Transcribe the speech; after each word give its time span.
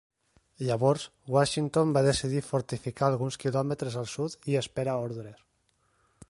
Llavors, 0.67 1.03
Washington 1.35 1.91
va 1.97 2.03
decidir 2.07 2.41
fortificar 2.47 3.05
alguns 3.11 3.37
quilòmetres 3.45 3.99
al 4.03 4.09
sud 4.15 4.51
i 4.55 4.59
esperar 4.65 4.97
ordres. 5.07 5.47